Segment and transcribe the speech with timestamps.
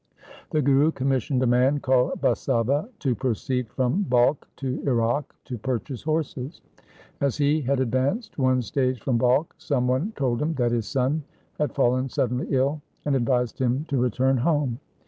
[0.49, 6.01] The Guru commissioned a man called Basava to proceed from Balkh to Iraq to purchase
[6.01, 6.59] horses.
[7.19, 11.21] As he had advanced one stage from Balkh, some one told him that his son
[11.59, 14.79] had fallen suddenly ill, and advised him to return home.